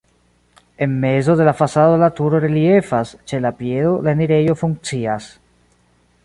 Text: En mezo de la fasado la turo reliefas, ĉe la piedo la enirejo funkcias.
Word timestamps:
En 0.85 0.95
mezo 0.99 1.35
de 1.41 1.45
la 1.45 1.53
fasado 1.59 1.99
la 2.03 2.09
turo 2.21 2.39
reliefas, 2.47 3.13
ĉe 3.33 3.43
la 3.45 3.53
piedo 3.61 3.93
la 4.09 4.15
enirejo 4.17 4.57
funkcias. 4.63 5.29